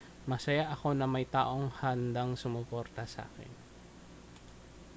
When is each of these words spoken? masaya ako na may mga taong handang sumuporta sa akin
masaya 0.31 0.65
ako 0.75 0.89
na 0.97 1.05
may 1.13 1.25
mga 1.29 1.33
taong 1.37 1.67
handang 1.81 2.31
sumuporta 2.41 3.03
sa 3.13 3.21
akin 3.29 3.51